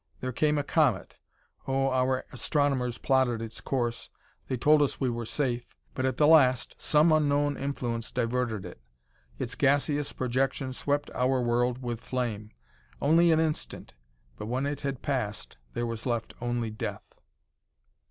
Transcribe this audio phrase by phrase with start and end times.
[0.19, 1.19] There came a comet.
[1.67, 4.09] Oh, our astronomers plotted its course;
[4.47, 5.75] they told us we were safe.
[5.93, 8.81] But at the last some unknown influence diverted it;
[9.37, 12.49] its gaseous projection swept our world with flame.
[12.99, 13.93] Only an instant;
[14.37, 17.21] but when it had passed there was left only death...."